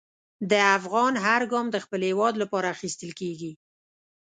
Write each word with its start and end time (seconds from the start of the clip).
د 0.49 0.53
افغان 0.77 1.13
هر 1.25 1.41
ګام 1.51 1.67
د 1.71 1.77
خپل 1.83 2.01
هېواد 2.09 2.33
لپاره 2.41 2.71
اخیستل 2.75 3.11
کېږي. 3.19 3.51